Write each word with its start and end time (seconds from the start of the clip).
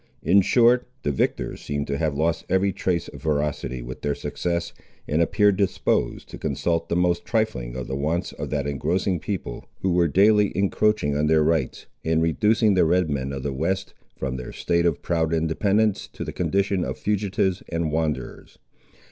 In 0.23 0.41
short, 0.41 0.87
the 1.03 1.11
victors 1.11 1.61
seemed 1.61 1.85
to 1.85 1.97
have 1.99 2.17
lost 2.17 2.43
every 2.49 2.73
trace 2.73 3.07
of 3.07 3.21
ferocity 3.21 3.83
with 3.83 4.01
their 4.01 4.15
success, 4.15 4.73
and 5.07 5.21
appeared 5.21 5.57
disposed 5.57 6.27
to 6.29 6.39
consult 6.39 6.89
the 6.89 6.95
most 6.95 7.23
trifling 7.23 7.75
of 7.75 7.85
the 7.85 7.95
wants 7.95 8.33
of 8.33 8.49
that 8.49 8.65
engrossing 8.65 9.19
people, 9.19 9.65
who 9.81 9.91
were 9.91 10.07
daily 10.07 10.51
encroaching 10.57 11.15
on 11.15 11.27
their 11.27 11.43
rights, 11.43 11.85
and 12.03 12.19
reducing 12.23 12.73
the 12.73 12.83
Red 12.83 13.11
men 13.11 13.31
of 13.31 13.43
the 13.43 13.53
west, 13.53 13.93
from 14.15 14.37
their 14.37 14.51
state 14.51 14.87
of 14.87 15.03
proud 15.03 15.31
independence 15.35 16.07
to 16.13 16.23
the 16.25 16.33
condition 16.33 16.83
of 16.83 16.97
fugitives 16.97 17.61
and 17.69 17.91
wanderers. 17.91 18.57